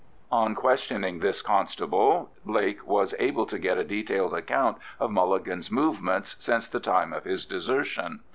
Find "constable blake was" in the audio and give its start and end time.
1.43-3.13